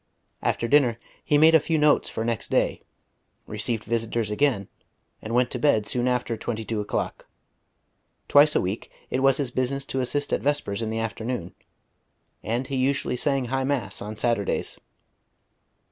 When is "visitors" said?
3.83-4.31